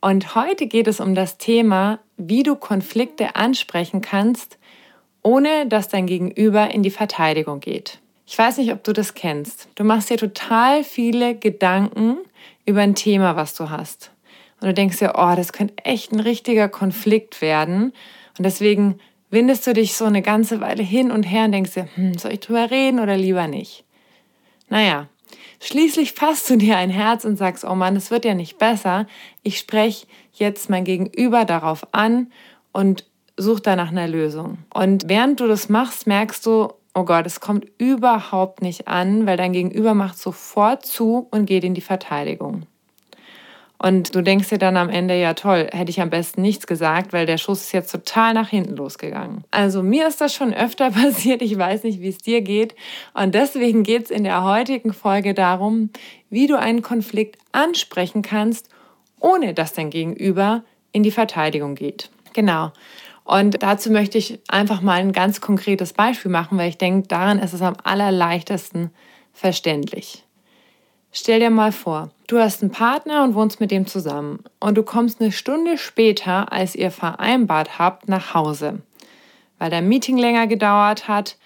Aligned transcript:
Und 0.00 0.34
heute 0.34 0.66
geht 0.66 0.86
es 0.86 1.00
um 1.00 1.14
das 1.14 1.36
Thema, 1.36 2.00
wie 2.16 2.42
du 2.42 2.56
Konflikte 2.56 3.36
ansprechen 3.36 4.00
kannst, 4.00 4.58
ohne 5.22 5.66
dass 5.66 5.88
dein 5.88 6.06
Gegenüber 6.06 6.70
in 6.70 6.82
die 6.82 6.90
Verteidigung 6.90 7.60
geht. 7.60 7.98
Ich 8.26 8.38
weiß 8.38 8.58
nicht, 8.58 8.72
ob 8.72 8.82
du 8.84 8.92
das 8.92 9.14
kennst. 9.14 9.68
Du 9.74 9.84
machst 9.84 10.08
dir 10.08 10.16
total 10.16 10.84
viele 10.84 11.34
Gedanken 11.34 12.18
über 12.64 12.80
ein 12.80 12.94
Thema, 12.94 13.36
was 13.36 13.54
du 13.54 13.68
hast. 13.68 14.12
Und 14.60 14.68
du 14.68 14.74
denkst 14.74 14.98
dir, 14.98 15.14
oh, 15.16 15.34
das 15.34 15.52
könnte 15.52 15.74
echt 15.84 16.12
ein 16.12 16.20
richtiger 16.20 16.68
Konflikt 16.68 17.42
werden. 17.42 17.92
Und 18.38 18.44
deswegen 18.44 19.00
windest 19.30 19.66
du 19.66 19.74
dich 19.74 19.94
so 19.94 20.04
eine 20.04 20.22
ganze 20.22 20.60
Weile 20.60 20.82
hin 20.82 21.10
und 21.10 21.24
her 21.24 21.44
und 21.44 21.52
denkst 21.52 21.74
dir, 21.74 21.88
hm, 21.94 22.18
soll 22.18 22.32
ich 22.32 22.40
drüber 22.40 22.70
reden 22.70 23.00
oder 23.00 23.16
lieber 23.16 23.46
nicht? 23.46 23.84
Naja, 24.68 25.08
schließlich 25.60 26.12
fasst 26.12 26.50
du 26.50 26.56
dir 26.56 26.76
ein 26.76 26.90
Herz 26.90 27.24
und 27.24 27.36
sagst, 27.36 27.64
oh 27.64 27.74
Mann, 27.74 27.96
es 27.96 28.10
wird 28.10 28.24
ja 28.24 28.34
nicht 28.34 28.58
besser. 28.58 29.06
Ich 29.42 29.58
spreche 29.58 30.06
jetzt 30.32 30.68
mein 30.70 30.84
Gegenüber 30.84 31.44
darauf 31.44 31.86
an 31.92 32.32
und 32.72 33.06
suche 33.36 33.62
danach 33.62 33.90
einer 33.90 34.08
Lösung. 34.08 34.58
Und 34.74 35.08
während 35.08 35.40
du 35.40 35.46
das 35.46 35.68
machst, 35.68 36.06
merkst 36.06 36.44
du, 36.44 36.72
oh 36.94 37.04
Gott, 37.04 37.26
es 37.26 37.40
kommt 37.40 37.66
überhaupt 37.78 38.62
nicht 38.62 38.88
an, 38.88 39.26
weil 39.26 39.36
dein 39.36 39.52
Gegenüber 39.52 39.94
macht 39.94 40.18
sofort 40.18 40.84
zu 40.84 41.28
und 41.30 41.46
geht 41.46 41.64
in 41.64 41.74
die 41.74 41.80
Verteidigung. 41.80 42.66
Und 43.82 44.14
du 44.14 44.22
denkst 44.22 44.50
dir 44.50 44.58
dann 44.58 44.76
am 44.76 44.90
Ende, 44.90 45.18
ja 45.18 45.32
toll, 45.32 45.66
hätte 45.72 45.88
ich 45.88 46.02
am 46.02 46.10
besten 46.10 46.42
nichts 46.42 46.66
gesagt, 46.66 47.14
weil 47.14 47.24
der 47.24 47.38
Schuss 47.38 47.62
ist 47.62 47.72
jetzt 47.72 47.90
total 47.90 48.34
nach 48.34 48.50
hinten 48.50 48.76
losgegangen. 48.76 49.42
Also 49.50 49.82
mir 49.82 50.06
ist 50.06 50.20
das 50.20 50.34
schon 50.34 50.52
öfter 50.52 50.90
passiert, 50.90 51.40
ich 51.40 51.56
weiß 51.56 51.84
nicht, 51.84 52.00
wie 52.02 52.08
es 52.08 52.18
dir 52.18 52.42
geht. 52.42 52.74
Und 53.14 53.34
deswegen 53.34 53.82
geht 53.82 54.04
es 54.04 54.10
in 54.10 54.24
der 54.24 54.44
heutigen 54.44 54.92
Folge 54.92 55.32
darum, 55.32 55.88
wie 56.28 56.46
du 56.46 56.58
einen 56.58 56.82
Konflikt 56.82 57.38
ansprechen 57.52 58.20
kannst, 58.20 58.68
ohne 59.18 59.54
dass 59.54 59.72
dein 59.72 59.88
Gegenüber 59.88 60.62
in 60.92 61.02
die 61.02 61.10
Verteidigung 61.10 61.74
geht. 61.74 62.10
Genau. 62.34 62.72
Und 63.24 63.62
dazu 63.62 63.90
möchte 63.90 64.18
ich 64.18 64.40
einfach 64.48 64.82
mal 64.82 65.00
ein 65.00 65.12
ganz 65.12 65.40
konkretes 65.40 65.94
Beispiel 65.94 66.30
machen, 66.30 66.58
weil 66.58 66.68
ich 66.68 66.76
denke, 66.76 67.08
daran 67.08 67.38
ist 67.38 67.54
es 67.54 67.62
am 67.62 67.76
allerleichtesten 67.82 68.90
verständlich. 69.32 70.24
Stell 71.12 71.40
dir 71.40 71.50
mal 71.50 71.72
vor, 71.72 72.10
du 72.28 72.38
hast 72.38 72.62
einen 72.62 72.70
Partner 72.70 73.24
und 73.24 73.34
wohnst 73.34 73.58
mit 73.58 73.72
dem 73.72 73.86
zusammen 73.86 74.44
und 74.60 74.78
du 74.78 74.84
kommst 74.84 75.20
eine 75.20 75.32
Stunde 75.32 75.76
später, 75.76 76.52
als 76.52 76.76
ihr 76.76 76.92
vereinbart 76.92 77.80
habt, 77.80 78.08
nach 78.08 78.32
Hause, 78.32 78.82
weil 79.58 79.70
dein 79.70 79.88
Meeting 79.88 80.16
länger 80.16 80.46
gedauert 80.46 81.08
hat 81.08 81.36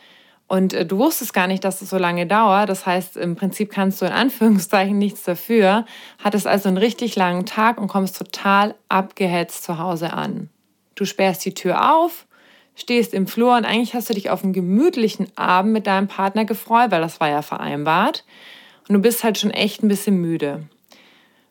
und 0.48 0.75
äh, 0.75 0.85
du 0.85 0.98
wusstest 0.98 1.33
gar 1.33 1.47
nicht, 1.47 1.65
dass 1.65 1.81
es 1.81 1.89
so 1.89 1.97
lange 1.97 2.27
dauert. 2.27 2.69
Das 2.69 2.85
heißt, 2.85 3.17
im 3.17 3.37
Prinzip 3.37 3.70
kannst 3.70 4.03
du 4.03 4.05
in 4.05 4.12
Anführungszeichen 4.12 4.98
nichts 4.98 5.23
dafür, 5.23 5.87
hattest 6.23 6.47
also 6.47 6.69
einen 6.69 6.77
richtig 6.77 7.17
langen 7.17 7.47
Tag 7.47 7.81
und 7.81 7.89
kommst 7.89 8.19
total 8.19 8.75
abgehetzt 8.91 9.65
zu 9.65 9.79
Hause 9.79 10.12
an. 10.12 10.51
Du 10.95 11.07
sperrst 11.07 11.42
die 11.42 11.55
Tür 11.55 11.97
auf, 11.97 12.27
stehst 12.77 13.15
im 13.15 13.27
Flur 13.27 13.57
und 13.57 13.65
eigentlich 13.65 13.95
hast 13.95 14.11
du 14.11 14.15
dich 14.15 14.29
auf 14.29 14.45
einen 14.45 14.53
gemütlichen 14.53 15.29
Abend 15.37 15.73
mit 15.73 15.87
deinem 15.87 16.07
Partner 16.07 16.45
gefreut, 16.45 16.91
weil 16.91 17.01
das 17.01 17.19
war 17.19 17.31
ja 17.31 17.41
vereinbart 17.41 18.25
und 18.89 18.95
du 18.95 19.00
bist 19.00 19.24
halt 19.24 19.39
schon 19.39 19.50
echt 19.50 19.83
ein 19.83 19.89
bisschen 19.89 20.17
müde. 20.17 20.64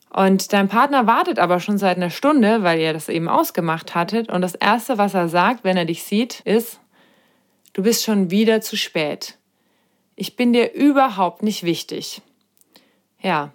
Und 0.09 0.53
dein 0.53 0.67
Partner 0.67 1.07
wartet 1.07 1.39
aber 1.39 1.59
schon 1.59 1.79
seit 1.79 1.97
einer 1.97 2.11
Stunde, 2.11 2.61
weil 2.61 2.79
ihr 2.79 2.93
das 2.93 3.09
eben 3.09 3.27
ausgemacht 3.27 3.95
hattet. 3.95 4.29
Und 4.29 4.41
das 4.41 4.53
Erste, 4.53 4.99
was 4.99 5.15
er 5.15 5.27
sagt, 5.27 5.63
wenn 5.63 5.75
er 5.75 5.85
dich 5.85 6.03
sieht, 6.03 6.41
ist, 6.41 6.79
du 7.73 7.81
bist 7.81 8.03
schon 8.03 8.29
wieder 8.29 8.61
zu 8.61 8.77
spät. 8.77 9.39
Ich 10.15 10.35
bin 10.35 10.53
dir 10.53 10.73
überhaupt 10.73 11.41
nicht 11.41 11.63
wichtig. 11.63 12.21
Ja, 13.19 13.51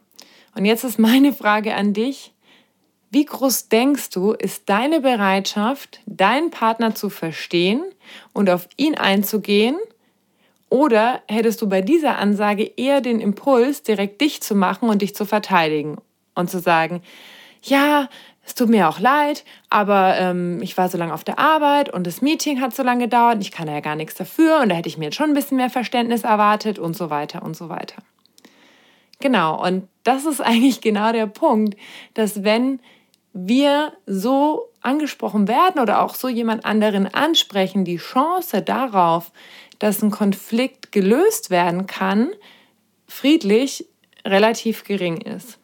und 0.57 0.65
jetzt 0.65 0.83
ist 0.83 0.99
meine 0.99 1.33
Frage 1.33 1.75
an 1.75 1.93
dich. 1.93 2.33
Wie 3.11 3.25
groß 3.25 3.69
denkst 3.69 4.11
du, 4.11 4.33
ist 4.33 4.69
deine 4.69 5.01
Bereitschaft, 5.01 6.01
deinen 6.07 6.51
Partner 6.51 6.95
zu 6.95 7.09
verstehen 7.09 7.85
und 8.33 8.51
auf 8.51 8.69
ihn 8.77 8.97
einzugehen 8.97 9.77
oder 10.71 11.23
hättest 11.29 11.63
du 11.63 11.69
bei 11.69 11.81
dieser 11.81 12.19
Ansage 12.19 12.65
eher 12.77 13.01
den 13.01 13.21
Impuls, 13.21 13.83
direkt 13.83 14.21
dich 14.21 14.43
zu 14.43 14.55
machen 14.55 14.89
und 14.89 15.03
dich 15.03 15.15
zu 15.15 15.25
verteidigen 15.25 15.97
und 16.35 16.51
zu 16.51 16.59
sagen, 16.59 17.03
ja, 17.63 18.09
es 18.45 18.55
tut 18.55 18.71
mir 18.71 18.89
auch 18.89 18.99
leid, 18.99 19.45
aber 19.69 20.17
ähm, 20.19 20.63
ich 20.63 20.77
war 20.79 20.89
so 20.89 20.97
lange 20.97 21.13
auf 21.13 21.25
der 21.25 21.39
Arbeit 21.39 21.93
und 21.93 22.07
das 22.07 22.23
Meeting 22.23 22.61
hat 22.61 22.75
so 22.75 22.83
lange 22.83 23.05
gedauert 23.05 23.37
und 23.37 23.41
ich 23.43 23.51
kann 23.51 23.69
ja 23.69 23.81
gar 23.81 23.95
nichts 23.95 24.15
dafür 24.15 24.61
und 24.63 24.71
da 24.71 24.75
hätte 24.75 24.89
ich 24.89 24.97
mir 24.97 25.07
jetzt 25.07 25.17
schon 25.17 25.31
ein 25.31 25.35
bisschen 25.35 25.59
mehr 25.59 25.69
Verständnis 25.69 26.25
erwartet 26.25 26.79
und 26.79 26.97
so 26.97 27.11
weiter 27.11 27.43
und 27.43 27.57
so 27.57 27.69
weiter. 27.69 27.97
Genau, 29.21 29.63
und 29.63 29.89
das 30.05 30.25
ist 30.25 30.41
eigentlich 30.45 30.81
genau 30.81 31.13
der 31.13 31.27
Punkt, 31.27 31.77
dass 32.15 32.43
wenn 32.43 32.81
wir 33.33 33.93
so 34.07 34.71
angesprochen 34.81 35.49
werden 35.49 35.81
oder 35.81 36.03
auch 36.03 36.15
so 36.15 36.29
jemand 36.29 36.65
anderen 36.65 37.13
ansprechen, 37.13 37.85
die 37.85 37.99
Chance 37.99 38.63
darauf, 38.63 39.31
dass 39.79 40.03
ein 40.03 40.11
Konflikt 40.11 40.93
gelöst 40.93 41.51
werden 41.51 41.87
kann, 41.87 42.31
friedlich 43.07 43.87
relativ 44.25 44.85
gering 44.85 45.21
ist. 45.21 45.59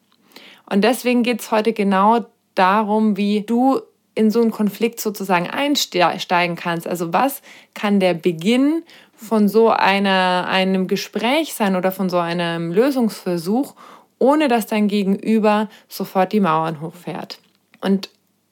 Und 0.69 0.83
deswegen 0.83 1.23
geht 1.23 1.41
es 1.41 1.51
heute 1.51 1.73
genau 1.73 2.25
darum, 2.55 3.17
wie 3.17 3.41
du 3.41 3.81
in 4.15 4.31
so 4.31 4.41
einen 4.41 4.51
Konflikt 4.51 4.99
sozusagen 5.01 5.49
einsteigen 5.49 6.55
kannst. 6.55 6.87
Also 6.87 7.11
was 7.11 7.41
kann 7.73 7.99
der 7.99 8.13
Beginn 8.13 8.83
von 9.13 9.47
so 9.47 9.69
einer, 9.69 10.47
einem 10.49 10.87
Gespräch 10.87 11.53
sein 11.53 11.75
oder 11.75 11.91
von 11.91 12.09
so 12.09 12.17
einem 12.17 12.71
Lösungsversuch, 12.71 13.75
ohne 14.17 14.47
dass 14.47 14.67
dein 14.67 14.87
Gegenüber 14.87 15.69
sofort 15.87 16.31
die 16.31 16.39
Mauern 16.39 16.81
hochfährt. 16.81 17.39
Und 17.81 18.09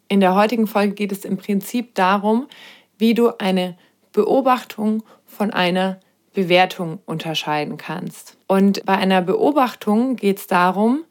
in 0.09 0.19
der 0.19 0.35
heutigen 0.35 0.67
Folge 0.67 0.93
geht 0.93 1.11
es 1.11 1.25
im 1.25 1.37
Prinzip 1.37 1.95
darum, 1.95 2.47
wie 2.97 3.13
du 3.13 3.37
eine 3.39 3.77
Beobachtung 4.11 5.03
von 5.33 5.51
einer 5.51 5.99
Bewertung 6.33 6.99
unterscheiden 7.05 7.77
kannst. 7.77 8.37
Und 8.47 8.85
bei 8.85 8.97
einer 8.97 9.21
Beobachtung 9.21 10.15
geht 10.15 10.39
es 10.39 10.47
darum, 10.47 11.03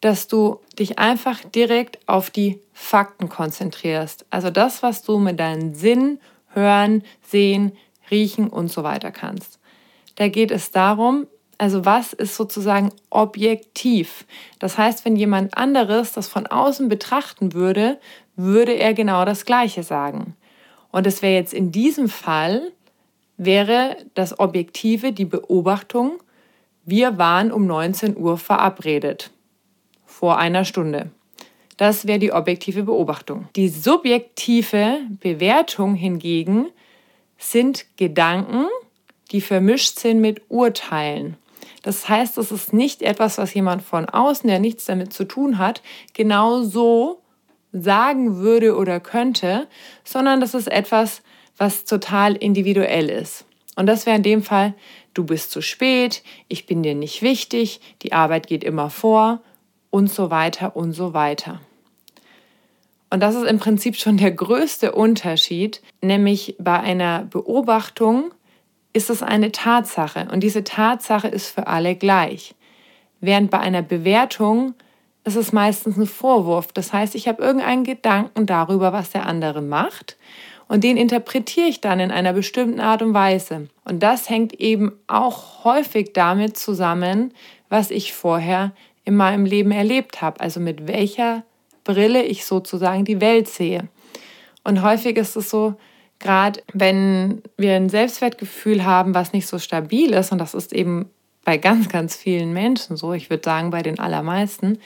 dass 0.00 0.28
du 0.28 0.60
dich 0.78 0.98
einfach 0.98 1.40
direkt 1.44 1.98
auf 2.06 2.30
die 2.30 2.60
Fakten 2.72 3.28
konzentrierst. 3.28 4.26
Also 4.30 4.50
das, 4.50 4.82
was 4.82 5.02
du 5.02 5.18
mit 5.18 5.40
deinen 5.40 5.74
Sinnen 5.74 6.20
hören, 6.50 7.02
sehen, 7.22 7.72
riechen 8.10 8.48
und 8.48 8.70
so 8.70 8.82
weiter 8.82 9.10
kannst. 9.10 9.58
Da 10.16 10.28
geht 10.28 10.50
es 10.50 10.70
darum, 10.70 11.26
also 11.58 11.84
was 11.84 12.12
ist 12.12 12.36
sozusagen 12.36 12.90
objektiv? 13.10 14.26
Das 14.58 14.76
heißt, 14.78 15.04
wenn 15.04 15.16
jemand 15.16 15.56
anderes 15.56 16.12
das 16.12 16.28
von 16.28 16.46
außen 16.46 16.88
betrachten 16.88 17.52
würde, 17.52 17.98
würde 18.36 18.72
er 18.72 18.94
genau 18.94 19.24
das 19.24 19.44
Gleiche 19.44 19.82
sagen. 19.82 20.36
Und 20.92 21.06
es 21.06 21.22
wäre 21.22 21.34
jetzt 21.34 21.54
in 21.54 21.72
diesem 21.72 22.08
Fall 22.08 22.72
wäre 23.36 23.96
das 24.14 24.38
Objektive 24.38 25.12
die 25.12 25.24
Beobachtung, 25.24 26.18
wir 26.84 27.18
waren 27.18 27.52
um 27.52 27.66
19 27.66 28.16
Uhr 28.16 28.38
verabredet. 28.38 29.30
Vor 30.04 30.38
einer 30.38 30.64
Stunde. 30.64 31.10
Das 31.76 32.06
wäre 32.06 32.18
die 32.18 32.32
objektive 32.32 32.84
Beobachtung. 32.84 33.48
Die 33.56 33.68
subjektive 33.68 35.00
Bewertung 35.20 35.94
hingegen 35.94 36.68
sind 37.38 37.84
Gedanken, 37.96 38.66
die 39.32 39.40
vermischt 39.40 39.98
sind 39.98 40.20
mit 40.20 40.42
Urteilen. 40.48 41.36
Das 41.82 42.08
heißt, 42.08 42.38
es 42.38 42.50
ist 42.50 42.72
nicht 42.72 43.02
etwas, 43.02 43.36
was 43.38 43.52
jemand 43.52 43.82
von 43.82 44.08
außen, 44.08 44.48
der 44.48 44.58
nichts 44.58 44.86
damit 44.86 45.12
zu 45.12 45.24
tun 45.24 45.58
hat, 45.58 45.82
genau 46.14 46.62
so 46.62 47.20
sagen 47.72 48.36
würde 48.36 48.76
oder 48.76 49.00
könnte, 49.00 49.68
sondern 50.02 50.40
das 50.40 50.54
ist 50.54 50.68
etwas, 50.68 51.22
was 51.56 51.84
total 51.84 52.34
individuell 52.34 53.08
ist. 53.08 53.46
Und 53.76 53.86
das 53.86 54.06
wäre 54.06 54.16
in 54.16 54.22
dem 54.22 54.42
Fall, 54.42 54.74
du 55.14 55.24
bist 55.24 55.50
zu 55.50 55.60
spät, 55.60 56.22
ich 56.48 56.66
bin 56.66 56.82
dir 56.82 56.94
nicht 56.94 57.22
wichtig, 57.22 57.80
die 58.02 58.12
Arbeit 58.12 58.46
geht 58.46 58.64
immer 58.64 58.90
vor 58.90 59.40
und 59.90 60.10
so 60.10 60.30
weiter 60.30 60.76
und 60.76 60.92
so 60.92 61.14
weiter. 61.14 61.60
Und 63.10 63.20
das 63.20 63.34
ist 63.34 63.46
im 63.46 63.58
Prinzip 63.58 63.96
schon 63.96 64.16
der 64.16 64.32
größte 64.32 64.92
Unterschied, 64.92 65.80
nämlich 66.02 66.56
bei 66.58 66.78
einer 66.80 67.24
Beobachtung 67.24 68.32
ist 68.92 69.10
es 69.10 69.22
eine 69.22 69.52
Tatsache 69.52 70.28
und 70.32 70.40
diese 70.40 70.64
Tatsache 70.64 71.28
ist 71.28 71.48
für 71.48 71.66
alle 71.66 71.94
gleich. 71.94 72.54
Während 73.20 73.50
bei 73.50 73.58
einer 73.58 73.82
Bewertung 73.82 74.74
ist 75.24 75.36
es 75.36 75.52
meistens 75.52 75.96
ein 75.96 76.06
Vorwurf. 76.06 76.72
Das 76.72 76.92
heißt, 76.92 77.14
ich 77.14 77.28
habe 77.28 77.42
irgendeinen 77.42 77.84
Gedanken 77.84 78.46
darüber, 78.46 78.92
was 78.92 79.10
der 79.10 79.26
andere 79.26 79.60
macht 79.60 80.16
und 80.68 80.82
den 80.82 80.96
interpretiere 80.96 81.68
ich 81.68 81.80
dann 81.80 82.00
in 82.00 82.10
einer 82.10 82.32
bestimmten 82.32 82.80
Art 82.80 83.02
und 83.02 83.14
Weise. 83.14 83.68
Und 83.84 84.02
das 84.02 84.28
hängt 84.28 84.54
eben 84.54 84.92
auch 85.06 85.64
häufig 85.64 86.12
damit 86.12 86.56
zusammen, 86.56 87.32
was 87.68 87.90
ich 87.90 88.12
vorher 88.12 88.72
in 89.04 89.16
meinem 89.16 89.44
Leben 89.44 89.70
erlebt 89.70 90.20
habe, 90.20 90.40
also 90.40 90.58
mit 90.58 90.88
welcher 90.88 91.44
Brille 91.84 92.22
ich 92.22 92.44
sozusagen 92.44 93.04
die 93.04 93.20
Welt 93.20 93.48
sehe. 93.48 93.88
Und 94.64 94.82
häufig 94.82 95.16
ist 95.16 95.36
es 95.36 95.48
so, 95.48 95.76
gerade 96.18 96.60
wenn 96.72 97.42
wir 97.56 97.74
ein 97.74 97.88
Selbstwertgefühl 97.88 98.84
haben, 98.84 99.14
was 99.14 99.32
nicht 99.32 99.46
so 99.46 99.60
stabil 99.60 100.12
ist, 100.12 100.32
und 100.32 100.38
das 100.38 100.54
ist 100.54 100.72
eben 100.72 101.08
bei 101.44 101.58
ganz, 101.58 101.88
ganz 101.88 102.16
vielen 102.16 102.52
Menschen 102.52 102.96
so, 102.96 103.12
ich 103.12 103.30
würde 103.30 103.44
sagen 103.44 103.70
bei 103.70 103.82
den 103.82 104.00
allermeisten, 104.00 104.78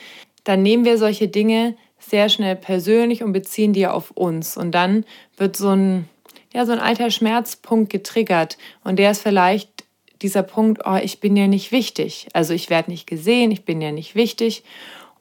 dann 0.44 0.62
nehmen 0.62 0.85
wir 0.85 0.99
solche 0.99 1.29
Dinge 1.29 1.75
sehr 2.00 2.29
schnell 2.29 2.56
persönlich 2.56 3.23
und 3.23 3.32
beziehen 3.32 3.73
die 3.73 3.87
auf 3.87 4.11
uns. 4.11 4.56
Und 4.56 4.73
dann 4.73 5.05
wird 5.37 5.56
so 5.56 5.70
ein, 5.70 6.08
ja, 6.52 6.67
so 6.67 6.73
ein 6.73 6.81
alter 6.81 7.11
Schmerzpunkt 7.11 7.91
getriggert. 7.91 8.58
Und 8.82 8.99
der 8.99 9.12
ist 9.12 9.23
vielleicht 9.23 9.85
dieser 10.23 10.43
Punkt, 10.43 10.82
oh, 10.85 10.99
ich 11.02 11.20
bin 11.20 11.37
ja 11.37 11.47
nicht 11.47 11.73
wichtig. 11.73 12.29
Also 12.32 12.52
ich 12.52 12.70
werde 12.70 12.91
nicht 12.91 13.06
gesehen, 13.06 13.50
ich 13.50 13.64
bin 13.64 13.81
ja 13.81 13.93
nicht 13.93 14.14
wichtig. 14.14 14.64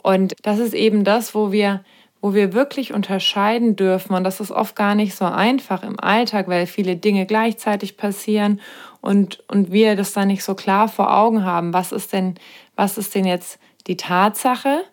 Und 0.02 0.34
das 0.42 0.60
ist 0.60 0.74
eben 0.74 1.04
das, 1.04 1.36
wo 1.36 1.52
wir, 1.52 1.84
wo 2.22 2.34
wir 2.34 2.54
wirklich 2.54 2.94
unterscheiden 2.94 3.76
dürfen. 3.76 4.14
Und 4.14 4.24
das 4.24 4.40
ist 4.40 4.52
oft 4.52 4.76
gar 4.76 4.96
nicht 4.96 5.16
so 5.16 5.26
einfach 5.26 5.84
im 5.84 6.00
Alltag, 6.00 6.48
weil 6.48 6.68
viele 6.68 6.96
Dinge 6.96 7.26
gleichzeitig 7.26 7.98
passieren 7.98 8.60
und, 9.02 9.44
und 9.48 9.72
wir 9.72 9.96
das 9.96 10.14
dann 10.14 10.28
nicht 10.28 10.44
so 10.44 10.56
klar 10.56 10.88
vor 10.88 11.16
Augen 11.16 11.46
haben. 11.46 11.74
Was 11.74 11.92
ist 11.92 12.14
denn, 12.14 12.36
was 12.76 12.98
ist 12.98 13.16
denn 13.16 13.26
jetzt 13.26 13.60
die 13.88 13.98
Tatsache? 13.98 14.84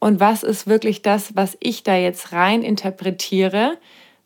Und 0.00 0.20
was 0.20 0.42
ist 0.42 0.66
wirklich 0.66 1.02
das, 1.02 1.34
was 1.34 1.56
ich 1.60 1.82
da 1.82 1.96
jetzt 1.96 2.32
rein 2.32 2.62
interpretiere, 2.62 3.78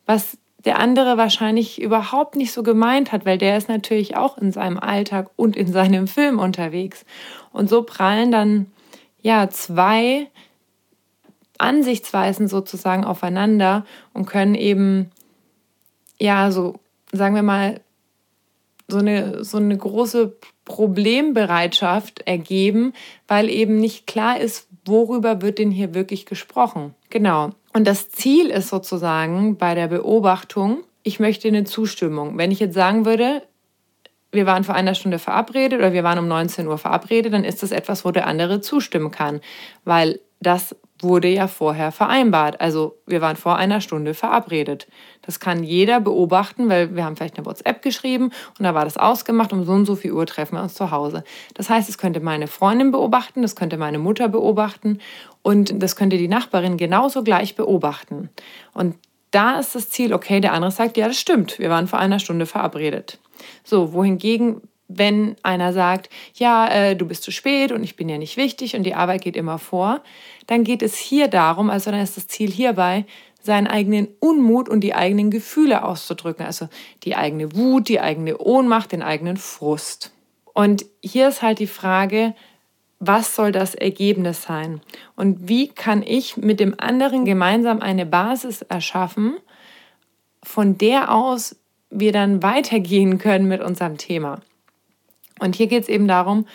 was 0.05 0.37
der 0.65 0.79
andere 0.79 1.17
wahrscheinlich 1.17 1.81
überhaupt 1.81 2.35
nicht 2.35 2.53
so 2.53 2.63
gemeint 2.63 3.11
hat, 3.11 3.25
weil 3.25 3.37
der 3.37 3.57
ist 3.57 3.67
natürlich 3.67 4.15
auch 4.15 4.37
in 4.37 4.51
seinem 4.51 4.79
Alltag 4.79 5.29
und 5.35 5.55
in 5.55 5.71
seinem 5.71 6.07
Film 6.07 6.39
unterwegs. 6.39 7.05
Und 7.51 7.69
so 7.69 7.83
prallen 7.83 8.31
dann 8.31 8.67
ja 9.21 9.49
zwei 9.49 10.29
Ansichtsweisen 11.57 12.47
sozusagen 12.47 13.03
aufeinander 13.03 13.85
und 14.13 14.25
können 14.25 14.55
eben 14.55 15.11
ja 16.19 16.51
so 16.51 16.79
sagen 17.11 17.35
wir 17.35 17.43
mal 17.43 17.79
so 18.87 18.97
eine 18.97 19.43
so 19.43 19.57
eine 19.57 19.77
große 19.77 20.35
Problembereitschaft 20.65 22.21
ergeben, 22.21 22.93
weil 23.27 23.49
eben 23.49 23.77
nicht 23.77 24.07
klar 24.07 24.39
ist, 24.39 24.67
worüber 24.85 25.41
wird 25.41 25.59
denn 25.59 25.71
hier 25.71 25.93
wirklich 25.93 26.25
gesprochen. 26.25 26.93
Genau. 27.09 27.51
Und 27.73 27.87
das 27.87 28.09
Ziel 28.09 28.49
ist 28.49 28.69
sozusagen 28.69 29.57
bei 29.57 29.75
der 29.75 29.87
Beobachtung, 29.87 30.83
ich 31.03 31.19
möchte 31.19 31.47
eine 31.47 31.63
Zustimmung. 31.63 32.37
Wenn 32.37 32.51
ich 32.51 32.59
jetzt 32.59 32.75
sagen 32.75 33.05
würde, 33.05 33.43
wir 34.31 34.45
waren 34.45 34.63
vor 34.63 34.75
einer 34.75 34.95
Stunde 34.95 35.19
verabredet 35.19 35.79
oder 35.79 35.93
wir 35.93 36.03
waren 36.03 36.19
um 36.19 36.27
19 36.27 36.67
Uhr 36.67 36.77
verabredet, 36.77 37.33
dann 37.33 37.43
ist 37.43 37.61
das 37.61 37.71
etwas, 37.71 38.03
wo 38.03 38.11
der 38.11 38.27
andere 38.27 38.61
zustimmen 38.61 39.11
kann, 39.11 39.41
weil 39.85 40.19
das 40.43 40.75
wurde 41.03 41.27
ja 41.27 41.47
vorher 41.47 41.91
vereinbart. 41.91 42.61
Also 42.61 42.97
wir 43.05 43.21
waren 43.21 43.35
vor 43.35 43.57
einer 43.57 43.81
Stunde 43.81 44.13
verabredet. 44.13 44.87
Das 45.21 45.39
kann 45.39 45.63
jeder 45.63 45.99
beobachten, 45.99 46.69
weil 46.69 46.95
wir 46.95 47.03
haben 47.03 47.15
vielleicht 47.15 47.37
eine 47.37 47.45
WhatsApp 47.45 47.81
geschrieben 47.81 48.31
und 48.57 48.63
da 48.63 48.73
war 48.73 48.85
das 48.85 48.97
ausgemacht, 48.97 49.53
um 49.53 49.65
so 49.65 49.73
und 49.73 49.85
so 49.85 49.95
viel 49.95 50.13
Uhr 50.13 50.25
treffen 50.25 50.55
wir 50.55 50.63
uns 50.63 50.75
zu 50.75 50.91
Hause. 50.91 51.23
Das 51.53 51.69
heißt, 51.69 51.89
es 51.89 51.97
könnte 51.97 52.21
meine 52.21 52.47
Freundin 52.47 52.91
beobachten, 52.91 53.41
das 53.41 53.55
könnte 53.55 53.77
meine 53.77 53.99
Mutter 53.99 54.29
beobachten 54.29 54.99
und 55.41 55.81
das 55.81 55.95
könnte 55.95 56.17
die 56.17 56.27
Nachbarin 56.27 56.77
genauso 56.77 57.23
gleich 57.23 57.55
beobachten. 57.55 58.29
Und 58.73 58.95
da 59.31 59.59
ist 59.59 59.75
das 59.75 59.89
Ziel, 59.89 60.13
okay, 60.13 60.39
der 60.39 60.53
andere 60.53 60.71
sagt, 60.71 60.95
ja, 60.95 61.07
das 61.07 61.17
stimmt, 61.17 61.59
wir 61.59 61.69
waren 61.69 61.87
vor 61.87 61.99
einer 61.99 62.19
Stunde 62.19 62.45
verabredet. 62.45 63.19
So, 63.63 63.93
wohingegen 63.93 64.61
wenn 64.97 65.35
einer 65.43 65.73
sagt, 65.73 66.09
ja, 66.35 66.67
äh, 66.67 66.95
du 66.95 67.07
bist 67.07 67.23
zu 67.23 67.31
spät 67.31 67.71
und 67.71 67.83
ich 67.83 67.95
bin 67.95 68.09
ja 68.09 68.17
nicht 68.17 68.37
wichtig 68.37 68.75
und 68.75 68.83
die 68.83 68.95
Arbeit 68.95 69.21
geht 69.21 69.35
immer 69.35 69.59
vor, 69.59 70.01
dann 70.47 70.63
geht 70.63 70.81
es 70.81 70.97
hier 70.97 71.27
darum, 71.27 71.69
also 71.69 71.91
dann 71.91 72.01
ist 72.01 72.17
das 72.17 72.27
Ziel 72.27 72.51
hierbei, 72.51 73.05
seinen 73.41 73.67
eigenen 73.67 74.07
Unmut 74.19 74.69
und 74.69 74.81
die 74.81 74.95
eigenen 74.95 75.29
Gefühle 75.29 75.83
auszudrücken, 75.83 76.45
also 76.45 76.69
die 77.03 77.15
eigene 77.15 77.55
Wut, 77.55 77.89
die 77.89 77.99
eigene 77.99 78.37
Ohnmacht, 78.37 78.93
den 78.93 79.03
eigenen 79.03 79.37
Frust. 79.37 80.13
Und 80.53 80.85
hier 81.01 81.27
ist 81.27 81.41
halt 81.41 81.59
die 81.59 81.67
Frage, 81.67 82.35
was 82.99 83.35
soll 83.35 83.51
das 83.51 83.75
Ergebnis 83.75 84.43
sein? 84.43 84.79
Und 85.17 85.49
wie 85.49 85.67
kann 85.67 86.03
ich 86.03 86.37
mit 86.37 86.61
dem 86.61 86.75
anderen 86.79 87.25
gemeinsam 87.25 87.81
eine 87.81 88.05
Basis 88.05 88.61
erschaffen, 88.61 89.35
von 90.41 90.77
der 90.77 91.13
aus 91.13 91.57
wir 91.89 92.13
dann 92.13 92.41
weitergehen 92.43 93.17
können 93.17 93.47
mit 93.47 93.61
unserem 93.61 93.97
Thema? 93.97 94.41
Und 95.43 95.55
hier 95.55 95.67
geht 95.67 95.83
es 95.83 95.89
eben 95.89 96.07
darum, 96.07 96.45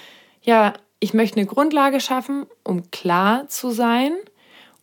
ja, 0.41 0.73
ich 0.99 1.13
möchte 1.13 1.39
eine 1.39 1.47
Grundlage 1.47 2.01
schaffen, 2.01 2.47
um 2.65 2.91
klar 2.91 3.47
zu 3.49 3.71
sein 3.71 4.13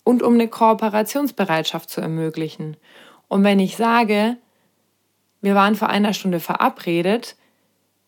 und 0.03 0.21
um 0.21 0.35
eine 0.35 0.47
Kooperationsbereitschaft 0.47 1.89
zu 1.89 2.01
ermöglichen. 2.01 2.77
Und 3.27 3.43
wenn 3.43 3.59
ich 3.59 3.75
sage, 3.75 4.37
wir 5.41 5.55
waren 5.55 5.75
vor 5.75 5.89
einer 5.89 6.13
Stunde 6.13 6.39
verabredet, 6.39 7.35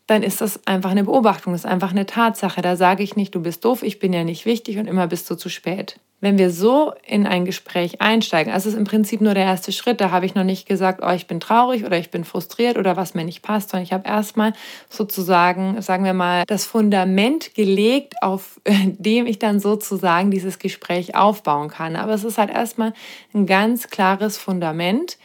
dann 0.06 0.22
ist 0.22 0.40
das 0.40 0.66
einfach 0.68 0.92
eine 0.92 1.04
Beobachtung, 1.04 1.56
ist 1.56 1.66
einfach 1.66 1.92
eine 1.92 2.06
Tatsache. 2.06 2.62
Da 2.62 2.76
sage 2.76 3.02
ich 3.02 3.16
nicht, 3.16 3.34
du 3.34 3.42
bist 3.42 3.66
doof, 3.66 3.82
ich 3.82 3.98
bin 3.98 4.14
ja 4.14 4.24
nicht 4.24 4.46
wichtig 4.46 4.78
und 4.78 4.86
immer 4.86 5.08
bist 5.08 5.30
du 5.30 5.36
zu 5.36 5.50
spät 5.50 6.00
wenn 6.20 6.40
wir 6.40 6.50
so 6.50 6.94
in 7.06 7.28
ein 7.28 7.46
Gespräch 7.46 8.02
einsteigen, 8.02 8.52
also 8.52 8.70
es 8.70 8.74
ist 8.74 8.80
im 8.80 8.86
Prinzip 8.86 9.22
nur 9.22 9.36
der 9.36 9.44
erste 9.44 9.72
Schritt, 9.72 10.02
da 10.02 10.10
habe 10.10 10.26
ich 10.26 10.34
noch 10.34 10.44
nicht 10.44 10.68
gesagt, 10.68 11.02
oh, 11.04 11.12
ich 11.12 11.28
bin 11.28 11.40
traurig 11.40 11.86
oder 11.86 11.98
ich 11.98 12.10
bin 12.10 12.24
frustriert 12.24 12.78
oder 12.78 12.98
was 12.98 13.14
mir 13.14 13.24
nicht 13.24 13.44
passt, 13.44 13.70
sondern 13.70 13.84
ich 13.84 13.94
habe 13.94 14.08
erstmal 14.08 14.54
sozusagen, 14.90 15.80
sagen 15.82 16.04
wir 16.04 16.14
mal, 16.14 16.44
das 16.48 16.66
Fundament 16.66 17.54
gelegt, 17.54 18.16
auf 18.24 18.60
dem 18.66 19.28
ich 19.28 19.38
dann 19.38 19.60
sozusagen 19.60 20.32
dieses 20.32 20.58
Gespräch 20.58 21.16
aufbauen 21.16 21.70
kann. 21.70 21.96
Aber 21.96 22.14
es 22.14 22.24
ist 22.24 22.40
halt 22.40 22.50
erstmal 22.50 22.94
ein 23.36 23.46
ganz 23.46 23.90
klares 23.90 24.38
Fundament, 24.38 25.18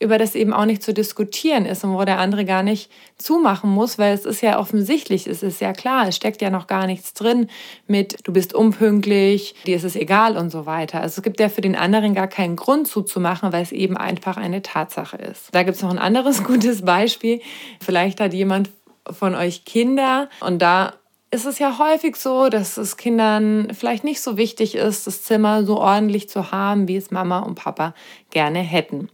über 0.00 0.16
das 0.16 0.34
eben 0.34 0.52
auch 0.54 0.64
nicht 0.64 0.82
zu 0.82 0.94
diskutieren 0.94 1.66
ist 1.66 1.84
und 1.84 1.92
wo 1.92 2.02
der 2.04 2.18
andere 2.18 2.46
gar 2.46 2.62
nicht 2.62 2.90
zumachen 3.18 3.70
muss, 3.70 3.98
weil 3.98 4.14
es 4.14 4.24
ist 4.24 4.40
ja 4.40 4.58
offensichtlich, 4.58 5.26
es 5.26 5.42
ist 5.42 5.60
ja 5.60 5.74
klar, 5.74 6.08
es 6.08 6.16
steckt 6.16 6.40
ja 6.40 6.48
noch 6.48 6.66
gar 6.66 6.86
nichts 6.86 7.12
drin 7.12 7.48
mit, 7.86 8.16
du 8.24 8.32
bist 8.32 8.54
unpünktlich, 8.54 9.54
dir 9.66 9.76
ist 9.76 9.84
es 9.84 9.96
egal 9.96 10.38
und 10.38 10.50
so 10.50 10.64
weiter. 10.64 11.02
Also 11.02 11.18
es 11.18 11.22
gibt 11.22 11.38
ja 11.38 11.50
für 11.50 11.60
den 11.60 11.76
anderen 11.76 12.14
gar 12.14 12.28
keinen 12.28 12.56
Grund 12.56 12.88
zuzumachen, 12.88 13.52
weil 13.52 13.62
es 13.62 13.72
eben 13.72 13.96
einfach 13.96 14.38
eine 14.38 14.62
Tatsache 14.62 15.18
ist. 15.18 15.48
Da 15.52 15.62
gibt 15.62 15.76
es 15.76 15.82
noch 15.82 15.90
ein 15.90 15.98
anderes 15.98 16.42
gutes 16.44 16.82
Beispiel. 16.82 17.42
Vielleicht 17.78 18.20
hat 18.20 18.32
jemand 18.32 18.70
von 19.10 19.34
euch 19.34 19.66
Kinder 19.66 20.30
und 20.40 20.60
da 20.62 20.94
ist 21.30 21.46
es 21.46 21.58
ja 21.58 21.78
häufig 21.78 22.16
so, 22.16 22.48
dass 22.48 22.76
es 22.76 22.96
Kindern 22.96 23.68
vielleicht 23.72 24.02
nicht 24.02 24.20
so 24.20 24.36
wichtig 24.36 24.74
ist, 24.74 25.06
das 25.06 25.22
Zimmer 25.22 25.64
so 25.64 25.78
ordentlich 25.78 26.28
zu 26.28 26.50
haben, 26.50 26.88
wie 26.88 26.96
es 26.96 27.10
Mama 27.10 27.40
und 27.40 27.54
Papa 27.54 27.94
gerne 28.30 28.60
hätten. 28.60 29.08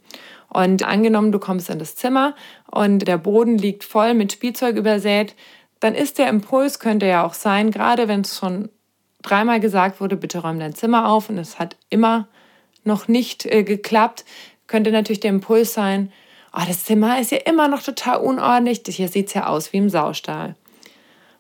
Und 0.57 0.85
angenommen, 0.85 1.33
du 1.33 1.39
kommst 1.39 1.69
in 1.69 1.79
das 1.79 1.97
Zimmer 1.97 2.35
und 2.71 3.07
der 3.07 3.19
Boden 3.19 3.59
liegt 3.59 3.85
voll 3.85 4.15
mit 4.15 4.33
Spielzeug 4.33 4.77
übersät, 4.77 5.35
dann 5.81 5.95
ist 5.95 6.17
der 6.17 6.31
Impuls, 6.31 6.79
könnte 6.79 7.05
ja 7.05 7.27
auch 7.27 7.35
sein, 7.35 7.71
gerade 7.71 8.09
wenn 8.09 8.23
es 8.23 8.39
schon 8.39 8.71
dreimal 9.21 9.61
gesagt 9.61 10.01
wurde, 10.01 10.17
bitte 10.17 10.39
räum 10.39 10.59
dein 10.59 10.75
Zimmer 10.75 11.11
auf 11.11 11.29
und 11.29 11.37
es 11.37 11.59
hat 11.59 11.77
immer 11.91 12.27
noch 12.85 13.07
nicht 13.07 13.45
äh, 13.45 13.65
geklappt, 13.65 14.25
könnte 14.67 14.93
natürlich 14.93 15.21
der 15.21 15.29
Impuls 15.29 15.75
sein, 15.75 16.11
oh, 16.55 16.63
das 16.67 16.85
Zimmer 16.85 17.21
ist 17.21 17.33
ja 17.33 17.39
immer 17.45 17.69
noch 17.69 17.83
total 17.83 18.17
unordentlich, 18.17 18.97
hier 18.97 19.09
sieht 19.09 19.27
es 19.27 19.35
ja 19.35 19.49
aus 19.49 19.75
wie 19.75 19.77
im 19.77 19.91
Saustall. 19.91 20.55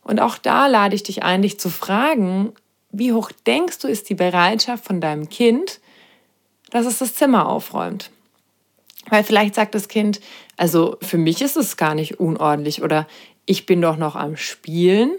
Und 0.02 0.20
auch 0.20 0.36
da 0.36 0.66
lade 0.66 0.94
ich 0.94 1.04
dich 1.04 1.22
ein, 1.22 1.40
dich 1.40 1.58
zu 1.58 1.70
fragen, 1.70 2.52
wie 2.90 3.14
hoch 3.14 3.32
denkst 3.46 3.78
du, 3.78 3.88
ist 3.88 4.10
die 4.10 4.14
Bereitschaft 4.14 4.84
von 4.84 5.00
deinem 5.00 5.30
Kind, 5.30 5.80
dass 6.68 6.84
es 6.84 6.98
das 6.98 7.14
Zimmer 7.14 7.48
aufräumt? 7.48 8.10
Weil 9.08 9.24
vielleicht 9.24 9.54
sagt 9.54 9.74
das 9.74 9.88
Kind, 9.88 10.20
also 10.56 10.96
für 11.00 11.18
mich 11.18 11.42
ist 11.42 11.56
es 11.56 11.76
gar 11.76 11.94
nicht 11.94 12.18
unordentlich 12.18 12.82
oder 12.82 13.06
ich 13.44 13.66
bin 13.66 13.80
doch 13.80 13.96
noch 13.96 14.16
am 14.16 14.36
Spielen. 14.36 15.12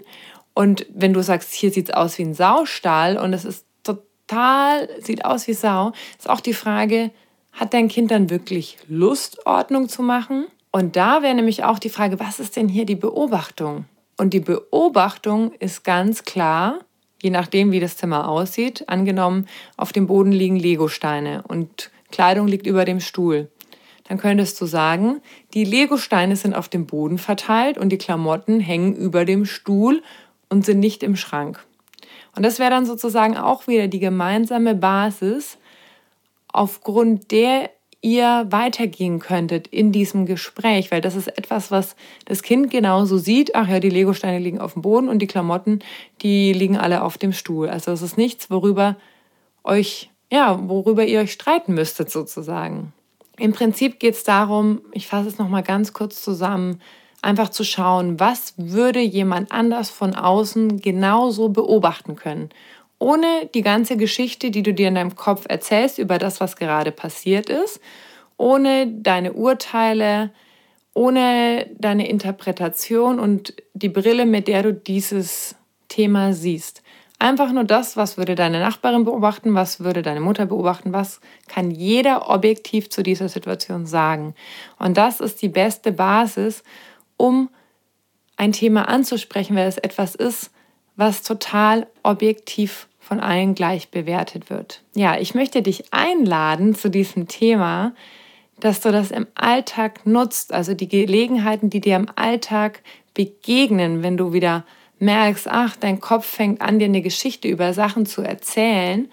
Und 0.54 0.86
wenn 0.94 1.14
du 1.14 1.22
sagst, 1.22 1.52
hier 1.52 1.70
sieht 1.70 1.88
es 1.88 1.94
aus 1.94 2.18
wie 2.18 2.24
ein 2.24 2.34
Saustall 2.34 3.16
und 3.16 3.32
es 3.32 3.44
ist 3.44 3.64
total, 3.82 4.88
sieht 5.00 5.24
aus 5.24 5.46
wie 5.46 5.54
Sau, 5.54 5.92
ist 6.18 6.28
auch 6.28 6.40
die 6.40 6.54
Frage, 6.54 7.10
hat 7.52 7.72
dein 7.72 7.88
Kind 7.88 8.10
dann 8.10 8.30
wirklich 8.30 8.76
Lust, 8.88 9.46
Ordnung 9.46 9.88
zu 9.88 10.02
machen? 10.02 10.46
Und 10.70 10.96
da 10.96 11.22
wäre 11.22 11.34
nämlich 11.34 11.64
auch 11.64 11.78
die 11.78 11.88
Frage, 11.88 12.20
was 12.20 12.40
ist 12.40 12.56
denn 12.56 12.68
hier 12.68 12.84
die 12.84 12.94
Beobachtung? 12.94 13.86
Und 14.18 14.34
die 14.34 14.40
Beobachtung 14.40 15.52
ist 15.52 15.82
ganz 15.84 16.24
klar, 16.24 16.80
je 17.22 17.30
nachdem, 17.30 17.72
wie 17.72 17.80
das 17.80 17.96
Zimmer 17.96 18.28
aussieht, 18.28 18.88
angenommen, 18.88 19.46
auf 19.76 19.92
dem 19.92 20.06
Boden 20.06 20.32
liegen 20.32 20.56
Legosteine 20.56 21.42
und 21.48 21.90
Kleidung 22.10 22.48
liegt 22.48 22.66
über 22.66 22.84
dem 22.84 23.00
Stuhl 23.00 23.48
dann 24.08 24.18
könntest 24.18 24.60
du 24.60 24.66
sagen, 24.66 25.20
die 25.54 25.64
Legosteine 25.64 26.34
sind 26.36 26.54
auf 26.54 26.68
dem 26.68 26.86
Boden 26.86 27.18
verteilt 27.18 27.76
und 27.76 27.90
die 27.90 27.98
Klamotten 27.98 28.58
hängen 28.58 28.96
über 28.96 29.24
dem 29.24 29.44
Stuhl 29.44 30.02
und 30.48 30.64
sind 30.64 30.80
nicht 30.80 31.02
im 31.02 31.14
Schrank. 31.14 31.64
Und 32.34 32.42
das 32.42 32.58
wäre 32.58 32.70
dann 32.70 32.86
sozusagen 32.86 33.36
auch 33.36 33.66
wieder 33.66 33.88
die 33.88 33.98
gemeinsame 33.98 34.74
Basis, 34.74 35.58
aufgrund 36.52 37.30
der 37.30 37.70
ihr 38.00 38.46
weitergehen 38.50 39.18
könntet 39.18 39.66
in 39.66 39.90
diesem 39.92 40.24
Gespräch, 40.24 40.90
weil 40.90 41.00
das 41.00 41.16
ist 41.16 41.26
etwas, 41.36 41.70
was 41.70 41.96
das 42.24 42.42
Kind 42.42 42.70
genauso 42.70 43.18
sieht. 43.18 43.56
Ach 43.56 43.68
ja, 43.68 43.80
die 43.80 43.90
Legosteine 43.90 44.38
liegen 44.38 44.60
auf 44.60 44.74
dem 44.74 44.82
Boden 44.82 45.08
und 45.08 45.18
die 45.18 45.26
Klamotten, 45.26 45.80
die 46.22 46.52
liegen 46.52 46.76
alle 46.76 47.02
auf 47.02 47.18
dem 47.18 47.32
Stuhl. 47.32 47.68
Also 47.68 47.90
es 47.90 48.02
ist 48.02 48.16
nichts, 48.16 48.50
worüber 48.50 48.96
euch, 49.64 50.10
ja, 50.30 50.58
worüber 50.68 51.04
ihr 51.04 51.20
euch 51.20 51.32
streiten 51.32 51.74
müsstet 51.74 52.10
sozusagen. 52.10 52.92
Im 53.38 53.52
Prinzip 53.52 54.00
geht 54.00 54.14
es 54.14 54.24
darum, 54.24 54.82
ich 54.92 55.06
fasse 55.06 55.28
es 55.28 55.38
nochmal 55.38 55.62
ganz 55.62 55.92
kurz 55.92 56.22
zusammen, 56.22 56.80
einfach 57.22 57.48
zu 57.48 57.64
schauen, 57.64 58.20
was 58.20 58.54
würde 58.56 59.00
jemand 59.00 59.50
anders 59.52 59.90
von 59.90 60.14
außen 60.14 60.80
genauso 60.80 61.48
beobachten 61.48 62.16
können 62.16 62.50
ohne 62.98 63.48
die 63.54 63.62
ganze 63.62 63.96
Geschichte, 63.96 64.50
die 64.50 64.62
du 64.62 64.74
dir 64.74 64.88
in 64.88 64.96
deinem 64.96 65.14
Kopf 65.14 65.44
erzählst 65.48 65.98
über 65.98 66.18
das, 66.18 66.40
was 66.40 66.56
gerade 66.56 66.92
passiert 66.92 67.48
ist, 67.48 67.80
ohne 68.36 68.88
deine 68.88 69.32
Urteile, 69.34 70.30
ohne 70.94 71.66
deine 71.78 72.08
Interpretation 72.08 73.20
und 73.20 73.54
die 73.74 73.88
Brille, 73.88 74.26
mit 74.26 74.48
der 74.48 74.64
du 74.64 74.74
dieses 74.74 75.54
Thema 75.88 76.32
siehst. 76.32 76.82
Einfach 77.20 77.52
nur 77.52 77.64
das, 77.64 77.96
was 77.96 78.16
würde 78.16 78.36
deine 78.36 78.60
Nachbarin 78.60 79.04
beobachten, 79.04 79.54
was 79.54 79.80
würde 79.80 80.02
deine 80.02 80.20
Mutter 80.20 80.46
beobachten, 80.46 80.92
was 80.92 81.20
kann 81.48 81.72
jeder 81.72 82.30
objektiv 82.30 82.90
zu 82.90 83.02
dieser 83.02 83.28
Situation 83.28 83.86
sagen. 83.86 84.34
Und 84.78 84.96
das 84.96 85.20
ist 85.20 85.42
die 85.42 85.48
beste 85.48 85.90
Basis, 85.90 86.62
um 87.16 87.50
ein 88.36 88.52
Thema 88.52 88.88
anzusprechen, 88.88 89.56
weil 89.56 89.66
es 89.66 89.78
etwas 89.78 90.14
ist, 90.14 90.52
was 90.94 91.24
total 91.24 91.88
objektiv 92.04 92.88
von 93.00 93.18
allen 93.18 93.54
gleich 93.54 93.90
bewertet 93.90 94.48
wird. 94.48 94.82
Ja, 94.94 95.18
ich 95.18 95.34
möchte 95.34 95.62
dich 95.62 95.92
einladen 95.92 96.74
zu 96.74 96.88
diesem 96.88 97.26
Thema, 97.26 97.94
dass 98.60 98.80
du 98.80 98.92
das 98.92 99.10
im 99.10 99.26
Alltag 99.34 100.06
nutzt, 100.06 100.52
also 100.52 100.74
die 100.74 100.88
Gelegenheiten, 100.88 101.70
die 101.70 101.80
dir 101.80 101.96
im 101.96 102.08
Alltag 102.16 102.82
begegnen, 103.14 104.02
wenn 104.02 104.16
du 104.16 104.32
wieder 104.32 104.64
merkst, 105.00 105.48
ach, 105.48 105.76
dein 105.76 106.00
Kopf 106.00 106.26
fängt 106.26 106.60
an, 106.60 106.78
dir 106.78 106.86
eine 106.86 107.02
Geschichte 107.02 107.48
über 107.48 107.72
Sachen 107.72 108.06
zu 108.06 108.22
erzählen, 108.22 109.10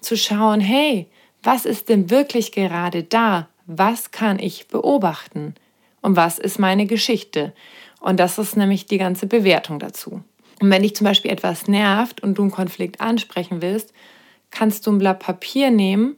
zu 0.00 0.16
schauen, 0.16 0.60
hey, 0.60 1.06
was 1.42 1.64
ist 1.64 1.88
denn 1.88 2.10
wirklich 2.10 2.52
gerade 2.52 3.02
da? 3.02 3.48
Was 3.66 4.10
kann 4.10 4.38
ich 4.38 4.68
beobachten? 4.68 5.54
Und 6.00 6.16
was 6.16 6.38
ist 6.38 6.58
meine 6.58 6.86
Geschichte? 6.86 7.52
Und 8.00 8.20
das 8.20 8.38
ist 8.38 8.56
nämlich 8.56 8.86
die 8.86 8.98
ganze 8.98 9.26
Bewertung 9.26 9.78
dazu. 9.78 10.22
Und 10.60 10.70
wenn 10.70 10.82
dich 10.82 10.96
zum 10.96 11.04
Beispiel 11.04 11.30
etwas 11.30 11.68
nervt 11.68 12.22
und 12.22 12.34
du 12.34 12.42
einen 12.42 12.50
Konflikt 12.50 13.00
ansprechen 13.00 13.62
willst, 13.62 13.92
kannst 14.50 14.86
du 14.86 14.92
ein 14.92 14.98
Blatt 14.98 15.20
Papier 15.20 15.70
nehmen 15.70 16.16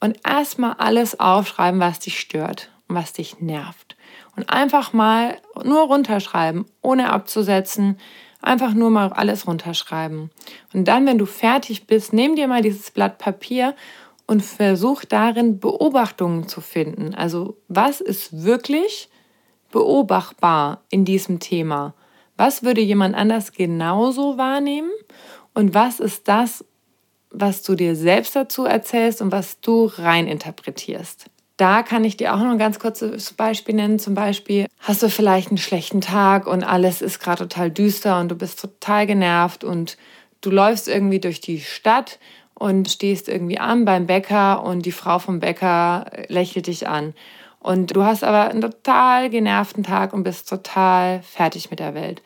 und 0.00 0.18
erstmal 0.26 0.74
alles 0.74 1.18
aufschreiben, 1.20 1.80
was 1.80 1.98
dich 1.98 2.18
stört 2.18 2.70
und 2.88 2.96
was 2.96 3.12
dich 3.12 3.40
nervt. 3.40 3.96
Und 4.36 4.48
einfach 4.50 4.92
mal 4.92 5.38
nur 5.62 5.82
runterschreiben, 5.82 6.64
ohne 6.80 7.12
abzusetzen. 7.12 7.98
Einfach 8.42 8.74
nur 8.74 8.90
mal 8.90 9.12
alles 9.12 9.46
runterschreiben. 9.46 10.30
Und 10.74 10.84
dann, 10.86 11.06
wenn 11.06 11.18
du 11.18 11.26
fertig 11.26 11.86
bist, 11.86 12.12
nimm 12.12 12.34
dir 12.36 12.48
mal 12.48 12.60
dieses 12.60 12.90
Blatt 12.90 13.18
Papier 13.18 13.74
und 14.26 14.42
versuch 14.42 15.04
darin 15.04 15.60
Beobachtungen 15.60 16.48
zu 16.48 16.60
finden. 16.60 17.14
Also 17.14 17.56
was 17.68 18.00
ist 18.00 18.44
wirklich 18.44 19.08
beobachtbar 19.70 20.82
in 20.90 21.04
diesem 21.04 21.38
Thema? 21.38 21.94
Was 22.36 22.62
würde 22.62 22.80
jemand 22.80 23.14
anders 23.14 23.52
genauso 23.52 24.38
wahrnehmen? 24.38 24.90
Und 25.54 25.74
was 25.74 26.00
ist 26.00 26.28
das, 26.28 26.64
was 27.30 27.62
du 27.62 27.74
dir 27.74 27.94
selbst 27.94 28.34
dazu 28.34 28.64
erzählst 28.64 29.22
und 29.22 29.32
was 29.32 29.60
du 29.60 29.84
reininterpretierst? 29.84 31.26
Da 31.56 31.82
kann 31.82 32.04
ich 32.04 32.16
dir 32.16 32.34
auch 32.34 32.38
noch 32.38 32.50
ein 32.50 32.58
ganz 32.58 32.78
kurzes 32.78 33.32
Beispiel 33.34 33.74
nennen. 33.74 33.98
Zum 33.98 34.14
Beispiel 34.14 34.66
hast 34.80 35.02
du 35.02 35.08
vielleicht 35.08 35.48
einen 35.48 35.58
schlechten 35.58 36.00
Tag 36.00 36.46
und 36.46 36.64
alles 36.64 37.02
ist 37.02 37.20
gerade 37.20 37.48
total 37.48 37.70
düster 37.70 38.20
und 38.20 38.30
du 38.30 38.34
bist 38.34 38.60
total 38.60 39.06
genervt 39.06 39.62
und 39.62 39.96
du 40.40 40.50
läufst 40.50 40.88
irgendwie 40.88 41.20
durch 41.20 41.40
die 41.40 41.60
Stadt 41.60 42.18
und 42.54 42.90
stehst 42.90 43.28
irgendwie 43.28 43.58
an 43.58 43.84
beim 43.84 44.06
Bäcker 44.06 44.62
und 44.62 44.86
die 44.86 44.92
Frau 44.92 45.18
vom 45.18 45.40
Bäcker 45.40 46.06
lächelt 46.28 46.66
dich 46.66 46.88
an. 46.88 47.14
Und 47.58 47.94
du 47.94 48.02
hast 48.02 48.24
aber 48.24 48.50
einen 48.50 48.60
total 48.60 49.30
genervten 49.30 49.84
Tag 49.84 50.12
und 50.12 50.24
bist 50.24 50.48
total 50.48 51.22
fertig 51.22 51.70
mit 51.70 51.78
der 51.78 51.94
Welt. 51.94 52.22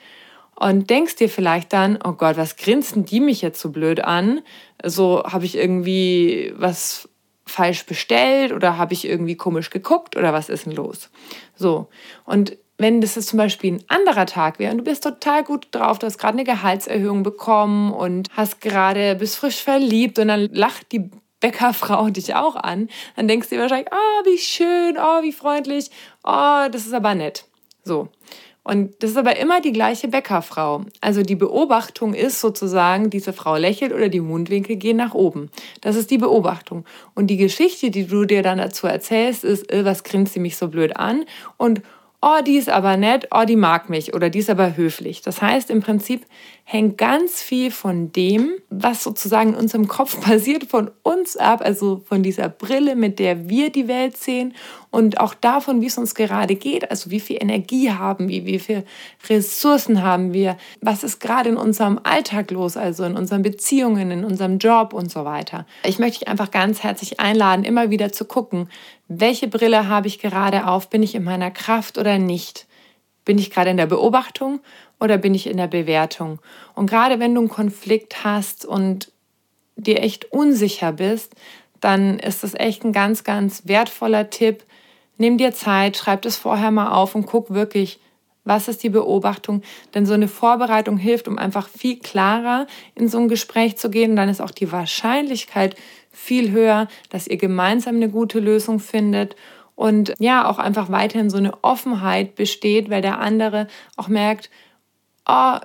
Und 0.55 0.89
denkst 0.89 1.17
dir 1.17 1.29
vielleicht 1.29 1.75
dann, 1.75 1.99
oh 2.03 2.13
Gott, 2.13 2.39
was 2.39 2.57
grinsen 2.57 3.05
die 3.05 3.21
mich 3.21 3.43
jetzt 3.43 3.61
so 3.61 3.71
blöd 3.71 4.03
an? 4.03 4.41
So 4.83 5.23
habe 5.25 5.45
ich 5.45 5.57
irgendwie 5.57 6.55
was 6.57 7.11
falsch 7.47 7.87
bestellt 7.87 8.53
oder 8.53 8.77
habe 8.77 8.93
ich 8.93 9.07
irgendwie 9.07 9.37
komisch 9.37 9.71
geguckt 9.71 10.17
oder 10.17 10.33
was 10.33 10.49
ist 10.49 10.67
denn 10.67 10.75
los? 10.75 11.11
So. 11.55 11.89
Und 12.25 12.57
wenn 12.79 13.01
das 13.01 13.15
jetzt 13.15 13.29
zum 13.29 13.39
Beispiel 13.39 13.75
ein 13.75 13.85
anderer 13.89 14.27
Tag 14.27 14.59
wäre 14.59 14.73
und 14.73 14.79
du 14.79 14.85
bist 14.85 15.03
total 15.03 15.45
gut 15.45 15.69
drauf, 15.71 15.99
du 15.99 16.07
hast 16.07 16.19
gerade 16.19 16.35
eine 16.35 16.45
Gehaltserhöhung 16.45 17.23
bekommen 17.23 17.93
und 17.93 18.29
hast 18.37 18.61
gerade, 18.61 19.15
bist 19.15 19.37
frisch 19.37 19.63
verliebt 19.63 20.19
und 20.19 20.29
dann 20.29 20.51
lacht 20.53 20.93
die 20.93 21.11
Bäckerfrau 21.41 22.11
dich 22.11 22.35
auch 22.35 22.57
an, 22.57 22.89
dann 23.15 23.29
denkst 23.29 23.49
du 23.49 23.55
dir 23.55 23.63
wahrscheinlich, 23.63 23.91
oh, 23.93 24.27
wie 24.27 24.39
schön, 24.39 24.99
oh, 24.99 25.23
wie 25.23 25.33
freundlich, 25.33 25.91
oh, 26.25 26.67
das 26.71 26.87
ist 26.87 26.93
aber 26.93 27.15
nett. 27.15 27.45
So. 27.85 28.09
Und 28.67 29.01
das 29.01 29.13
ist 29.13 29.17
aber 29.17 29.37
immer 29.37 29.61
die 29.61 29.71
gleiche 29.71 30.09
Bäckerfrau. 30.09 30.87
Also 31.01 31.23
die 31.23 31.37
Beobachtung 31.37 32.15
ist 32.15 32.41
sozusagen, 32.41 33.11
diese 33.11 33.33
Frau 33.33 33.55
lächelt 33.55 33.93
oder 33.93 34.09
die 34.09 34.19
Mundwinkel 34.19 34.75
gehen 34.75 34.97
nach 34.97 35.15
oben. 35.15 35.51
Das 35.83 35.95
ist 35.95 36.11
die 36.11 36.19
Beobachtung. 36.19 36.85
Und 37.15 37.29
die 37.29 37.37
Geschichte, 37.37 37.93
die 37.93 38.09
du 38.09 38.25
dir 38.25 38.43
dann 38.43 38.59
dazu 38.59 38.89
erzählst, 38.89 39.45
ist, 39.45 39.73
äh, 39.73 39.85
was 39.85 40.03
grinst 40.03 40.33
sie 40.33 40.41
mich 40.41 40.57
so 40.57 40.67
blöd 40.67 40.97
an? 40.97 41.27
Und 41.57 41.81
oh, 42.21 42.43
die 42.45 42.57
ist 42.57 42.69
aber 42.69 42.97
nett, 42.97 43.29
oh, 43.33 43.45
die 43.45 43.55
mag 43.55 43.89
mich 43.89 44.15
oder 44.15 44.31
die 44.31 44.41
ist 44.41 44.51
aber 44.51 44.77
höflich. 44.77 45.23
Das 45.23 45.41
heißt, 45.41 45.71
im 45.71 45.81
Prinzip 45.81 46.27
hängt 46.69 46.99
ganz 46.99 47.43
viel 47.43 47.71
von 47.71 48.11
dem, 48.11 48.51
was 48.71 49.05
sozusagen 49.05 49.51
in 49.51 49.55
unserem 49.55 49.87
Kopf 49.87 50.21
passiert, 50.25 50.65
von 50.65 50.91
uns 51.05 51.37
ab, 51.37 51.61
also 51.65 52.03
von 52.09 52.25
dieser 52.25 52.49
Brille, 52.49 52.97
mit 52.97 53.21
der 53.21 53.49
wir 53.49 53.71
die 53.71 53.87
Welt 53.87 54.17
sehen 54.17 54.53
und 54.91 55.21
auch 55.21 55.35
davon, 55.35 55.81
wie 55.81 55.87
es 55.87 55.97
uns 55.97 56.17
gerade 56.17 56.57
geht, 56.57 56.91
also 56.91 57.13
wie 57.13 57.21
viel 57.21 57.41
Energie 57.41 57.93
haben 57.93 58.29
wir, 58.29 58.47
wie 58.47 58.59
viel 58.59 58.85
Ressourcen 59.29 60.03
haben 60.03 60.33
wir, 60.33 60.57
was 60.81 61.05
ist 61.05 61.21
gerade 61.21 61.51
in 61.51 61.57
unserem 61.57 62.01
Alltag 62.03 62.51
los, 62.51 62.77
also 62.77 63.05
in 63.05 63.17
unseren 63.17 63.43
Beziehungen, 63.43 64.11
in 64.11 64.25
unserem 64.25 64.59
Job 64.59 64.93
und 64.93 65.09
so 65.09 65.25
weiter. 65.25 65.67
Ich 65.85 66.01
möchte 66.01 66.19
dich 66.19 66.29
einfach 66.29 66.51
ganz 66.51 66.83
herzlich 66.83 67.21
einladen, 67.21 67.65
immer 67.65 67.91
wieder 67.91 68.11
zu 68.11 68.25
gucken, 68.25 68.69
welche 69.07 69.47
Brille 69.47 69.87
habe 69.87 70.09
ich 70.09 70.19
gerade 70.19 70.67
auf, 70.67 70.91
bin 70.91 71.05
ich 71.05 71.15
in 71.15 71.23
meiner 71.23 71.53
Kraft 71.53 71.97
oder 71.97 72.19
nicht? 72.19 72.67
Bin 73.25 73.39
ich 73.39 73.51
gerade 73.51 73.71
in 73.71 73.77
der 73.77 73.87
Beobachtung 73.87 74.61
oder 75.01 75.19
bin 75.19 75.35
ich 75.35 75.47
in 75.47 75.57
der 75.57 75.67
Bewertung? 75.67 76.41
Und 76.75 76.89
gerade 76.89 77.19
wenn 77.21 77.35
du 77.35 77.41
einen 77.43 77.51
Konflikt 77.51 78.25
hast 78.25 78.65
und 78.65 79.13
dir 79.77 80.03
echt 80.03 80.33
unsicher 80.33 80.93
bist, 80.93 81.35
dann 81.81 82.19
ist 82.19 82.43
das 82.43 82.55
echt 82.55 82.85
ein 82.85 82.93
ganz, 82.93 83.25
ganz 83.25 83.63
wertvoller 83.67 84.31
Tipp. 84.31 84.65
Nimm 85.19 85.39
dir 85.39 85.53
Zeit, 85.53 85.97
schreib 85.97 86.23
das 86.23 86.37
vorher 86.37 86.71
mal 86.71 86.93
auf 86.93 87.15
und 87.15 87.27
guck 87.27 87.51
wirklich, 87.51 88.01
was 88.45 88.69
ist 88.69 88.83
die 88.83 88.91
Beobachtung? 88.91 89.63
Denn 89.95 90.07
so 90.07 90.15
eine 90.15 90.29
Vorbereitung 90.29 90.97
hilft, 90.97 91.29
um 91.29 91.37
einfach 91.37 91.69
viel 91.69 91.99
klarer 91.99 92.67
in 92.95 93.09
so 93.09 93.19
ein 93.19 93.29
Gespräch 93.29 93.77
zu 93.77 93.91
gehen. 93.91 94.17
Dann 94.17 94.29
ist 94.29 94.41
auch 94.41 94.53
die 94.53 94.71
Wahrscheinlichkeit 94.71 95.77
viel 96.13 96.53
höher, 96.53 96.89
dass 97.11 97.27
ihr 97.27 97.37
gemeinsam 97.37 97.97
eine 97.97 98.09
gute 98.09 98.41
Lösung 98.41 98.79
findet 98.79 99.37
und 99.75 100.15
ja, 100.19 100.49
auch 100.49 100.59
einfach 100.59 100.91
weiterhin 100.91 101.29
so 101.29 101.37
eine 101.37 101.63
Offenheit 101.63 102.35
besteht, 102.35 102.89
weil 102.89 103.03
der 103.03 103.21
andere 103.21 103.69
auch 103.97 104.09
merkt, 104.09 104.49
oh, 105.27 105.59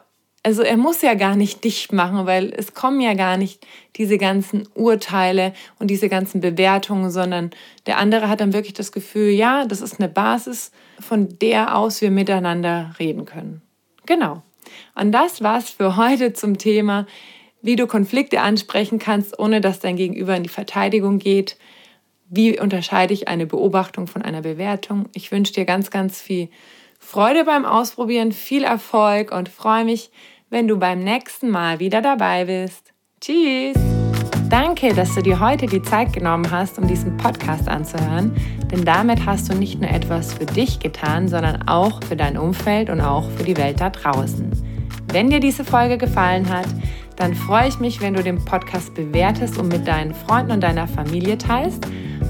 also 0.44 0.64
er 0.64 0.78
muss 0.78 1.02
ja 1.04 1.14
gar 1.14 1.36
nicht 1.36 1.64
dicht 1.64 1.94
machen, 1.94 2.26
weil 2.26 2.52
es 2.56 2.74
kommen 2.74 3.00
ja 3.00 3.14
gar 3.14 3.38
nicht 3.38 3.66
diese 3.96 4.18
ganzen 4.18 4.68
Urteile 4.74 5.54
und 5.78 5.88
diese 5.92 6.10
ganzen 6.10 6.42
Bewertungen, 6.42 7.12
sondern 7.12 7.52
der 7.86 7.98
andere 7.98 8.28
hat 8.28 8.42
dann 8.42 8.54
wirklich 8.54 8.74
das 8.74 8.92
Gefühl, 8.92 9.30
ja, 9.30 9.66
das 9.66 9.82
ist 9.82 10.00
eine 10.00 10.10
Basis, 10.10 10.72
von 11.00 11.38
der 11.40 11.76
aus 11.76 12.02
wir 12.02 12.10
miteinander 12.10 12.96
reden 12.98 13.26
können. 13.26 13.62
Genau. 14.08 14.42
Und 14.96 15.12
das 15.12 15.42
war's 15.42 15.70
für 15.70 15.96
heute 15.96 16.34
zum 16.34 16.58
Thema, 16.58 17.06
wie 17.62 17.76
du 17.76 17.86
Konflikte 17.86 18.42
ansprechen 18.42 18.98
kannst, 18.98 19.38
ohne 19.38 19.62
dass 19.62 19.80
dein 19.80 19.96
Gegenüber 19.96 20.36
in 20.36 20.44
die 20.44 20.50
Verteidigung 20.50 21.20
geht. 21.20 21.58
Wie 22.30 22.60
unterscheide 22.60 23.14
ich 23.14 23.28
eine 23.28 23.46
Beobachtung 23.46 24.08
von 24.08 24.24
einer 24.24 24.42
Bewertung? 24.42 25.08
Ich 25.14 25.32
wünsche 25.32 25.54
dir 25.54 25.66
ganz, 25.66 25.92
ganz 25.92 26.20
viel 26.20 26.50
Freude 27.04 27.44
beim 27.44 27.66
Ausprobieren, 27.66 28.32
viel 28.32 28.64
Erfolg 28.64 29.34
und 29.34 29.50
freue 29.50 29.84
mich, 29.84 30.12
wenn 30.50 30.68
du 30.68 30.78
beim 30.78 31.04
nächsten 31.04 31.50
Mal 31.50 31.80
wieder 31.80 32.02
dabei 32.02 32.46
bist. 32.46 32.94
Tschüss! 33.20 33.76
Danke, 34.50 34.94
dass 34.94 35.16
du 35.16 35.22
dir 35.22 35.40
heute 35.40 35.66
die 35.66 35.82
Zeit 35.82 36.14
genommen 36.14 36.50
hast, 36.50 36.78
um 36.78 36.88
diesen 36.88 37.18
Podcast 37.18 37.68
anzuhören, 37.68 38.34
denn 38.72 38.86
damit 38.86 39.26
hast 39.26 39.52
du 39.52 39.56
nicht 39.56 39.82
nur 39.82 39.90
etwas 39.90 40.34
für 40.34 40.46
dich 40.46 40.80
getan, 40.80 41.28
sondern 41.28 41.68
auch 41.68 42.02
für 42.04 42.16
dein 42.16 42.38
Umfeld 42.38 42.90
und 42.90 43.02
auch 43.02 43.30
für 43.32 43.44
die 43.44 43.58
Welt 43.58 43.82
da 43.82 43.90
draußen. 43.90 44.52
Wenn 45.12 45.30
dir 45.30 45.42
diese 45.42 45.66
Folge 45.66 45.98
gefallen 45.98 46.48
hat, 46.48 46.68
dann 47.18 47.36
freue 47.36 47.68
ich 47.68 47.80
mich, 47.80 48.00
wenn 48.00 48.14
du 48.14 48.24
den 48.24 48.44
Podcast 48.46 48.94
bewertest 48.94 49.58
und 49.58 49.68
mit 49.68 49.86
deinen 49.86 50.14
Freunden 50.14 50.52
und 50.52 50.62
deiner 50.62 50.88
Familie 50.88 51.38
teilst. 51.38 51.86